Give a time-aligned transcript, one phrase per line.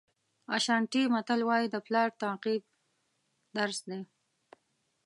[0.55, 2.61] اشانټي متل وایي د پلار تعقیب
[3.57, 4.01] درس دی.